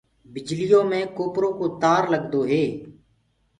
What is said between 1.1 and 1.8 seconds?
ڪوپرو ڪو